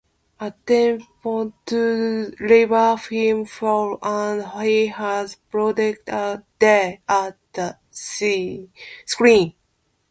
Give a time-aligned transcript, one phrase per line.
[0.39, 1.05] Attempts
[1.67, 6.07] to revive him failed, and he was pronounced
[6.57, 8.71] dead at the scene.